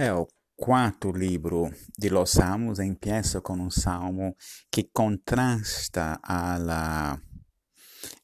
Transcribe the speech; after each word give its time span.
É 0.00 0.12
o 0.12 0.28
quarto 0.54 1.10
livro 1.10 1.72
de 1.98 2.08
Los 2.08 2.30
Salmos, 2.30 2.78
empieza 2.78 3.40
com 3.40 3.54
um 3.54 3.68
salmo 3.68 4.36
que 4.70 4.84
contrasta 4.94 6.20
a 6.22 7.18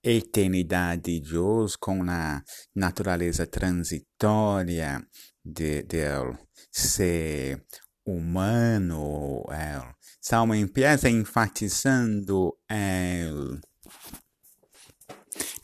eternidade 0.00 1.20
de 1.20 1.28
Deus 1.28 1.74
com 1.74 2.04
a 2.08 2.40
natureza 2.72 3.48
transitória 3.48 5.04
de, 5.44 5.82
del 5.82 6.38
ser 6.70 7.66
humano. 8.04 9.42
El 9.50 9.92
salmo 10.20 10.54
empieza 10.54 11.08
enfatizando 11.08 12.60
el 12.68 13.60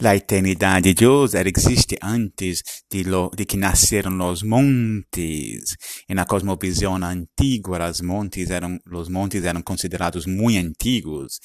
La 0.02 0.16
eternidade 0.16 0.88
de 0.88 0.94
Deus 0.94 1.32
ela 1.32 1.48
existe 1.48 1.96
antes 2.02 2.64
de, 2.90 3.04
lo, 3.04 3.30
de 3.36 3.46
que 3.46 3.56
nasceram 3.56 4.18
os 4.28 4.42
montes. 4.42 5.76
E 6.08 6.12
na 6.12 6.24
cosmovisão 6.24 6.96
antiga, 6.96 7.88
os 7.88 8.00
montes 8.00 8.50
eram, 8.50 8.80
os 8.92 9.08
montes 9.08 9.44
eram 9.44 9.62
considerados 9.62 10.26
muito 10.26 10.58
antigos. 10.58 11.38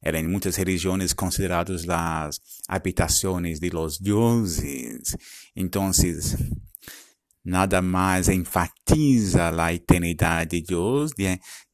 Eram 0.00 0.20
em 0.20 0.28
muitas 0.28 0.54
religiões 0.54 1.12
considerados 1.12 1.88
as 1.88 2.38
habitações 2.68 3.58
de 3.58 3.70
los 3.70 3.98
deuses. 3.98 5.16
Então, 5.56 5.90
nada 7.44 7.82
mais 7.82 8.28
enfatiza 8.28 8.83
a 9.58 9.72
eternidade 9.72 10.60
de 10.60 10.66
Deus 10.66 11.12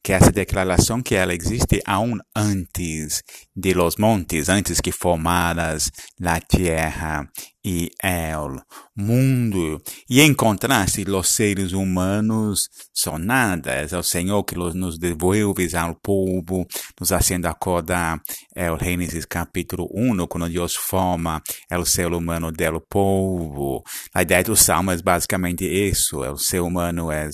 que 0.03 0.13
essa 0.13 0.31
declaração 0.31 1.01
que 1.01 1.15
ela 1.15 1.33
existe 1.33 1.81
aún 1.85 2.19
antes 2.35 3.23
de 3.53 3.73
los 3.73 3.99
montes, 3.99 4.49
antes 4.49 4.81
que 4.81 4.91
formadas 4.91 5.91
la 6.17 6.39
tierra 6.39 7.29
e 7.63 7.91
el 8.01 8.59
mundo. 8.95 9.79
E 10.09 10.21
em 10.21 10.33
contraste, 10.33 11.07
os 11.07 11.27
seres 11.29 11.73
humanos 11.73 12.69
são 12.93 13.19
nada, 13.19 13.71
é 13.71 13.97
o 13.97 14.01
Senhor 14.01 14.43
que 14.43 14.55
nos 14.55 14.97
devolve 14.97 15.69
ao 15.75 15.95
povo, 15.95 16.65
nos 16.99 17.11
haciendo 17.11 17.47
acordar 17.47 18.19
é 18.55 18.71
o 18.71 18.77
Gênesis 18.77 19.25
capítulo 19.25 19.87
1, 19.93 20.27
quando 20.27 20.49
Deus 20.49 20.75
forma 20.75 21.41
é 21.69 21.77
o 21.77 21.85
ser 21.85 22.11
humano 22.11 22.51
del 22.51 22.81
povo. 22.81 23.83
A 24.13 24.23
ideia 24.23 24.43
do 24.43 24.55
Salmo 24.55 24.91
é 24.91 24.97
basicamente 25.01 25.65
isso, 25.65 26.23
é 26.23 26.31
o 26.31 26.37
ser 26.37 26.61
humano 26.61 27.00
é 27.09 27.29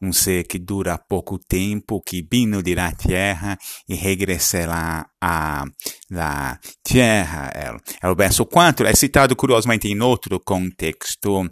um 0.00 0.12
ser 0.12 0.44
que 0.44 0.60
dura 0.60 0.96
pouco 0.96 1.40
tempo, 1.40 2.00
que 2.00 2.24
vino 2.30 2.62
de 2.62 2.76
la 2.76 2.92
tierra 2.92 3.58
e 3.88 3.96
regressará 3.96 5.04
a 5.20 5.64
la 6.08 6.60
tierra. 6.86 7.50
É, 8.00 8.08
o 8.08 8.14
verso 8.14 8.46
4, 8.46 8.86
é 8.86 8.94
citado 8.94 9.34
curiosamente 9.34 9.88
em 9.88 10.00
outro 10.00 10.38
contexto, 10.38 11.50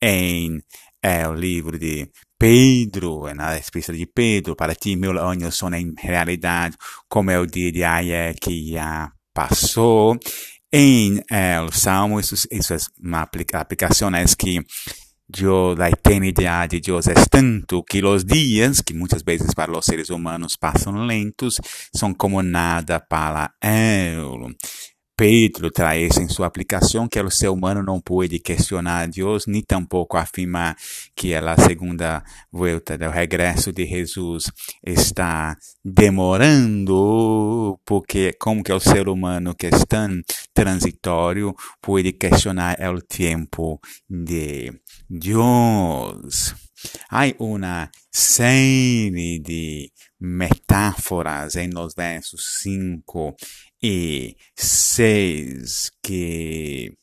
em 0.00 0.62
é, 1.02 1.26
o 1.26 1.34
livro 1.34 1.76
de 1.76 2.08
Pedro, 2.38 3.32
na 3.34 3.56
epístola 3.56 3.98
de 3.98 4.06
Pedro, 4.06 4.56
para 4.56 4.74
ti 4.74 4.96
mil 4.96 5.18
anos 5.18 5.56
são 5.56 5.72
em 5.74 5.92
realidade 5.98 6.76
como 7.08 7.30
é 7.30 7.38
o 7.38 7.46
dia 7.46 7.70
de 7.70 7.84
ayer 7.84 8.34
que 8.40 8.72
já 8.72 9.10
passou. 9.34 10.18
Em 10.72 11.22
é, 11.30 11.60
o 11.60 11.70
Salmo, 11.70 12.18
isso, 12.18 12.34
isso 12.50 12.72
é 12.72 12.78
uma 13.00 13.22
aplicação 13.22 14.14
é 14.14 14.24
que 14.36 14.64
Dios, 15.32 15.78
la 15.78 15.88
eternidad 15.88 16.68
de 16.68 16.76
es 16.76 17.30
tanto 17.30 17.82
que 17.82 18.02
los 18.02 18.26
días, 18.26 18.82
que 18.82 18.92
muchas 18.92 19.24
veces 19.24 19.54
para 19.54 19.72
los 19.72 19.86
seres 19.86 20.10
humanos 20.10 20.58
pasan 20.58 21.06
lentos, 21.06 21.58
son 21.94 22.12
como 22.12 22.42
nada 22.42 23.00
para 23.00 23.56
Él. 23.60 24.54
Pedro 25.16 25.70
traz 25.70 26.16
em 26.16 26.28
sua 26.28 26.46
aplicação, 26.46 27.08
que 27.08 27.20
o 27.20 27.30
ser 27.30 27.48
humano 27.48 27.82
não 27.82 28.00
pode 28.00 28.38
questionar 28.40 29.08
Deus, 29.08 29.46
nem 29.46 29.62
tampouco 29.62 30.16
afirmar 30.16 30.76
que 31.14 31.34
a 31.34 31.56
segunda 31.56 32.24
volta 32.50 32.98
do 32.98 33.08
regresso 33.08 33.72
de 33.72 33.86
Jesus 33.86 34.50
está 34.84 35.56
demorando, 35.84 37.78
porque 37.84 38.32
como 38.38 38.62
que 38.62 38.72
o 38.72 38.80
ser 38.80 39.08
humano 39.08 39.54
que 39.54 39.66
é 39.66 39.70
transitório 40.54 41.54
pode 41.80 42.12
questionar 42.12 42.76
o 42.94 43.00
tempo 43.00 43.80
de 44.08 44.72
Deus? 45.08 46.54
Há 47.10 47.22
uma 47.38 47.90
série 48.10 49.38
de 49.38 49.92
metáforas 50.20 51.54
em 51.54 51.70
los 51.70 51.94
versos 51.94 52.58
5 52.62 53.36
e 53.82 54.36
6 54.56 55.90
que 56.02 56.96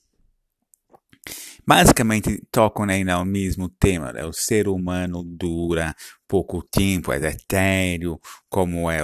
basicamente 1.65 2.41
tocam 2.51 2.85
né, 2.85 3.03
no 3.03 3.23
mesmo 3.25 3.69
tema. 3.69 4.11
Né? 4.11 4.25
O 4.25 4.33
ser 4.33 4.67
humano 4.67 5.23
dura 5.23 5.95
pouco 6.27 6.63
tempo, 6.63 7.13
é 7.13 7.17
etéreo, 7.17 8.19
como 8.49 8.89
é 8.89 9.01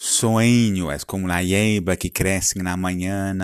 o 0.00 0.04
sonho, 0.04 0.90
é 0.90 0.98
como 1.00 1.30
a 1.30 1.40
hierba 1.40 1.96
que 1.96 2.08
cresce 2.08 2.58
na 2.62 2.76
manhã 2.76 3.34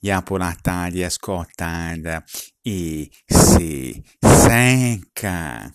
e 0.00 0.10
a 0.10 0.22
por 0.22 0.38
la 0.38 0.54
tarde 0.54 1.02
é 1.02 1.08
cortada 1.20 2.24
e 2.64 3.10
se 3.28 4.02
seca. 4.22 5.72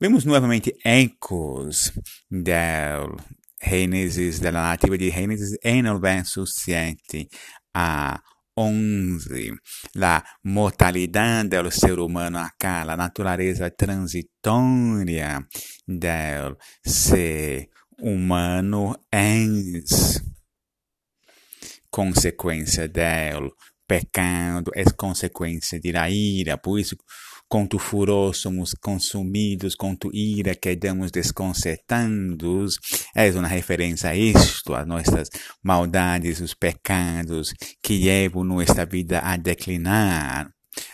Vemos 0.00 0.24
novamente 0.24 0.74
ecos 0.84 1.92
del 2.28 3.16
Gênesis, 3.62 4.40
da 4.40 4.50
narrativa 4.50 4.98
de 4.98 5.10
Gênesis, 5.10 5.56
no 5.82 6.00
verso 6.00 6.44
7 6.44 7.28
a 7.74 8.20
11. 8.56 9.52
La 9.94 10.24
mortalidade 10.42 11.62
do 11.62 11.70
ser 11.70 12.00
humano 12.00 12.38
acá, 12.38 12.82
a 12.82 12.96
natureza 12.96 13.70
transitória 13.70 15.46
do 15.86 16.58
ser 16.84 17.62
humano 17.62 17.78
é 18.00 19.44
consequência 21.90 22.88
do 22.88 23.54
pecado, 23.88 24.70
é 24.74 24.84
consequência 24.84 25.80
da 25.80 26.08
ira, 26.08 26.56
por 26.56 26.78
isso 26.78 26.96
com 27.48 27.66
tu 27.66 27.78
furor 27.78 28.34
somos 28.34 28.74
consumidos, 28.74 29.74
com 29.74 29.96
tu 29.96 30.10
ira 30.12 30.54
quedamos 30.54 31.10
desconcertados. 31.10 32.78
É 33.16 33.30
uma 33.30 33.48
referência 33.48 34.10
a 34.10 34.14
isto, 34.14 34.74
a 34.74 34.84
nossas 34.84 35.30
maldades, 35.62 36.40
os 36.40 36.52
pecados 36.52 37.54
que 37.82 37.98
levam 37.98 38.44
nossa 38.44 38.84
vida 38.84 39.20
a 39.20 39.36
declinar. 39.36 40.50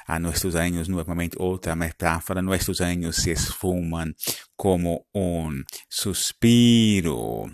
A 0.07 0.19
nossos 0.19 0.55
anos, 0.55 0.89
novamente, 0.89 1.37
outra 1.39 1.75
metáfora, 1.75 2.41
nossos 2.41 2.81
anos 2.81 3.17
se 3.17 3.33
esfumam 3.33 4.13
como 4.57 5.05
um 5.15 5.63
suspiro. 5.89 7.51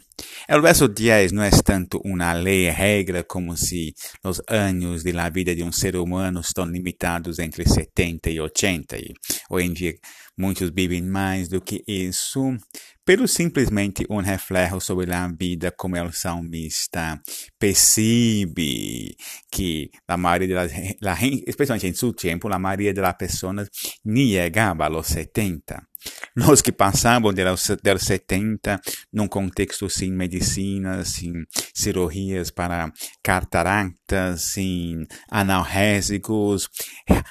El 0.48 0.60
verso 0.60 0.88
10 0.88 1.32
não 1.32 1.42
é 1.42 1.50
tanto 1.50 2.00
uma 2.04 2.32
lei 2.32 2.68
regra 2.68 3.24
como 3.24 3.56
se 3.56 3.94
os 4.24 4.42
anos 4.48 5.02
de 5.02 5.12
la 5.12 5.30
vida 5.30 5.54
de 5.54 5.62
um 5.62 5.72
ser 5.72 5.96
humano 5.96 6.40
estão 6.40 6.66
limitados 6.66 7.38
entre 7.38 7.64
70 7.66 8.30
e 8.30 8.40
80. 8.40 8.98
E 8.98 9.14
hoje 9.48 9.66
em 9.66 9.72
dia 9.72 9.94
muitos 10.36 10.70
vivem 10.70 11.02
mais 11.02 11.48
do 11.48 11.60
que 11.60 11.82
isso, 11.86 12.56
pero 13.04 13.28
simplesmente 13.28 14.06
um 14.08 14.18
reflexo 14.18 14.80
sobre 14.80 15.12
a 15.12 15.28
vida 15.28 15.72
como 15.76 15.96
o 16.02 16.12
salmista 16.12 17.20
percebe 17.58 19.16
que 19.50 19.90
a 20.08 20.16
maioria 20.16 20.54
das, 20.54 20.72
la, 21.00 21.16
especialmente 21.46 21.86
em 21.86 21.94
seu 21.94 22.12
tempo, 22.12 22.52
a 22.52 22.58
maioria 22.58 22.94
das 22.94 23.16
pessoas 23.16 23.68
nem 24.04 24.30
chegava 24.32 24.86
aos 24.86 25.08
70. 25.08 25.89
Nós 26.36 26.62
que 26.62 26.70
passamos 26.70 27.34
dos 27.34 28.02
70 28.02 28.80
num 29.12 29.26
contexto 29.26 29.90
sem 29.90 30.12
medicina, 30.12 31.04
sem 31.04 31.32
cirurgias 31.74 32.50
para 32.50 32.92
cataractas, 33.22 34.42
sem 34.42 35.06
analgésicos, 35.28 36.68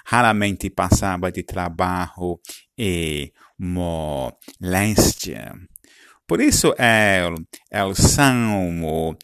raramente 0.06 0.70
passava 0.70 1.32
de 1.32 1.44
trabalho 1.44 2.40
e 2.78 3.32
moléstia. 3.58 5.54
Por 6.30 6.42
isso, 6.42 6.76
é, 6.78 7.28
é 7.72 7.84
o 7.84 7.96
Salmo, 7.96 9.18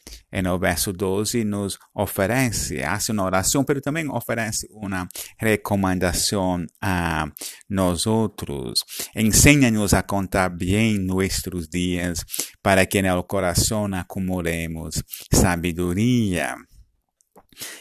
no 0.44 0.57
verso 0.57 0.92
12, 0.92 1.44
nos 1.44 1.78
oferece, 1.94 2.80
faz 2.80 3.10
uma 3.10 3.24
oração, 3.24 3.63
mas 3.68 3.80
também 3.80 4.10
oferece 4.10 4.68
uma 4.72 5.07
recomendação 5.38 6.66
a 6.81 7.28
nós 7.69 8.07
outros. 8.07 8.84
Ensina-nos 9.16 9.94
a 9.94 10.02
contar 10.02 10.50
bem 10.50 10.98
nossos 10.98 11.69
dias, 11.69 12.25
para 12.63 12.88
que 12.88 13.04
no 13.04 13.24
coração 13.24 13.86
acumulemos 13.94 15.04
sabedoria. 15.31 16.56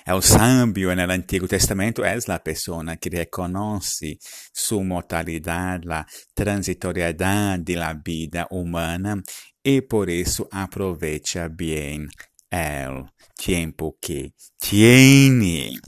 El 0.05 0.23
sabio 0.23 0.93
en 0.93 0.99
el 1.00 1.11
Antiguo 1.11 1.49
Testamento 1.49 2.05
es 2.05 2.29
la 2.29 2.43
persona 2.43 2.97
que 2.97 3.11
reconoce 3.11 4.19
su 4.53 4.82
mortalidad, 4.82 5.82
la 5.85 6.06
transitoriedad 6.35 7.59
de 7.59 7.76
la 7.76 7.94
vida 7.94 8.47
humana 8.50 9.23
y 9.62 9.81
por 9.81 10.11
eso 10.11 10.49
aprovecha 10.50 11.49
bien 11.49 12.09
el 12.50 13.05
tiempo 13.37 13.97
que 14.00 14.35
tiene. 14.59 15.79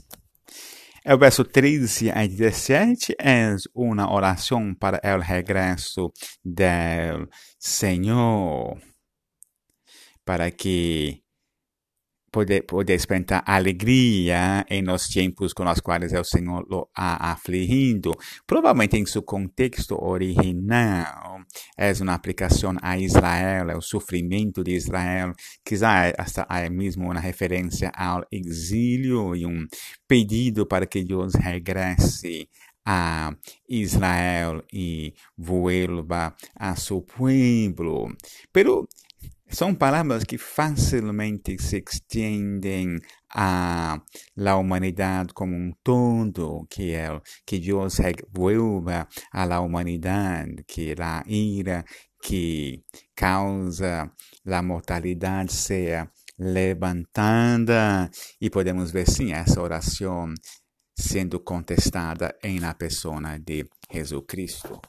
El 1.03 1.17
verso 1.17 1.45
13 1.45 2.11
a 2.11 2.27
17 2.27 3.15
é 3.17 3.55
uma 3.73 4.11
oração 4.11 4.75
para 4.75 4.99
o 5.15 5.21
regresso 5.21 6.11
do 6.43 7.29
Senhor, 7.57 8.77
para 10.25 10.51
que 10.51 11.23
poder, 12.31 12.61
poder 12.63 12.95
experimentar 12.95 13.43
alegria 13.45 14.65
em 14.69 14.81
nos 14.81 15.07
tempos 15.07 15.53
com 15.53 15.63
os 15.69 15.79
quais 15.79 16.13
o 16.13 16.23
Senhor 16.23 16.65
lo 16.69 16.89
ha 16.95 17.31
afligido. 17.31 18.11
Provavelmente 18.45 18.97
em 18.97 19.05
seu 19.05 19.21
contexto 19.21 19.97
original, 20.01 21.41
é 21.77 21.91
uma 22.01 22.13
aplicação 22.13 22.75
a 22.81 22.97
Israel, 22.97 23.69
é 23.69 23.75
o 23.75 23.81
sofrimento 23.81 24.63
de 24.63 24.71
Israel, 24.71 25.33
quizá 25.63 26.11
hasta 26.17 26.45
é 26.49 26.69
mesmo 26.69 27.05
uma 27.05 27.19
referência 27.19 27.91
ao 27.95 28.23
exílio 28.31 29.35
e 29.35 29.45
um 29.45 29.65
pedido 30.07 30.65
para 30.65 30.85
que 30.85 31.03
Deus 31.03 31.33
regresse 31.35 32.47
a 32.89 33.35
Israel 33.67 34.63
y 34.71 35.13
vuelva 35.35 36.37
a 36.55 36.75
su 36.77 37.05
pueblo. 37.05 38.07
Pero 38.51 38.87
São 39.49 39.73
palavras 39.73 40.23
que 40.25 40.37
facilmente 40.37 41.57
se 41.61 41.77
extendem 41.77 42.99
a 43.33 43.99
la 44.35 44.57
humanidade 44.57 45.33
como 45.33 45.55
um 45.55 45.71
todo, 45.83 46.67
que 46.69 46.93
é 46.93 47.09
que 47.45 47.57
Deus 47.57 47.97
vuelva 48.29 49.07
a 49.31 49.45
la 49.45 49.61
humanidade, 49.61 50.63
que 50.67 50.93
a 50.99 51.23
ira 51.25 51.85
que 52.21 52.83
causa 53.15 54.11
a 54.45 54.61
mortalidade 54.61 55.53
seja 55.53 56.11
levantada 56.37 58.09
e 58.39 58.49
podemos 58.49 58.91
ver 58.91 59.09
sim 59.09 59.31
essa 59.31 59.61
oração 59.61 60.33
sendo 60.93 61.39
contestada 61.39 62.35
em 62.43 62.59
la 62.59 62.73
pessoa 62.73 63.39
de 63.39 63.65
Jesus 63.91 64.23
Cristo. 64.27 64.81